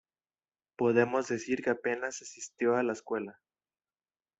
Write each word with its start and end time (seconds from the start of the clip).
Podemos 0.77 1.27
decir 1.27 1.61
que 1.61 1.69
apenas 1.69 2.23
asistió 2.23 2.75
a 2.75 2.81
la 2.81 2.93
escuela. 2.93 3.39